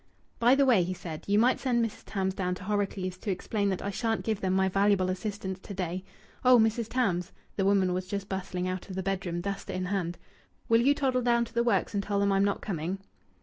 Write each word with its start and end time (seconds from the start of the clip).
"By 0.39 0.55
the 0.55 0.65
way," 0.65 0.81
he 0.81 0.95
said, 0.95 1.25
"you 1.27 1.37
might 1.37 1.59
send 1.59 1.85
Mrs. 1.85 2.01
Tams 2.07 2.33
down 2.33 2.55
to 2.55 2.63
Horrocleave's 2.63 3.19
to 3.19 3.29
explain 3.29 3.69
that 3.69 3.83
I 3.83 3.91
shan't 3.91 4.23
give 4.25 4.41
them 4.41 4.51
my 4.53 4.67
valuable 4.67 5.11
assistance 5.11 5.59
to 5.59 5.75
day.... 5.75 6.03
Oh! 6.43 6.57
Mrs. 6.57 6.87
Tams" 6.89 7.31
the 7.55 7.65
woman 7.65 7.93
was 7.93 8.07
just 8.07 8.27
bustling 8.27 8.67
out 8.67 8.89
of 8.89 8.95
the 8.95 9.03
bedroom, 9.03 9.41
duster 9.41 9.73
in 9.73 9.85
hand 9.85 10.17
"will 10.67 10.81
you 10.81 10.95
toddle 10.95 11.21
down 11.21 11.45
to 11.45 11.53
the 11.53 11.61
works 11.63 11.93
and 11.93 12.01
tell 12.01 12.19
them 12.19 12.31
I'm 12.31 12.43
not 12.43 12.61
coming?" 12.61 12.97